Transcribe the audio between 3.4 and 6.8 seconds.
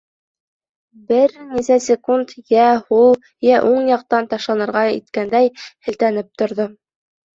йә уң яҡтан ташланырға иткәндәй һелтәнеп торҙо.